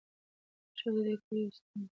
[0.79, 1.89] ژبه د دې کور یو ستون دی.